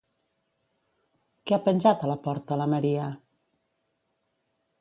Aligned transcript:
Què 1.51 1.57
ha 1.57 1.61
penjat 1.67 2.05
a 2.07 2.11
la 2.13 2.17
porta 2.25 2.59
la 2.63 2.69
Maria? 2.75 3.07